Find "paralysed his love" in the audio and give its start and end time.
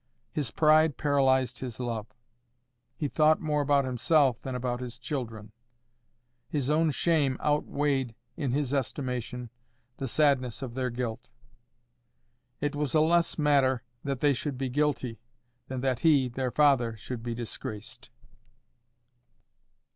0.97-2.07